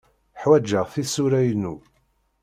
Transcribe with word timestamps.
Ḥwajeɣ 0.41 0.85
tisura-inu. 0.93 1.75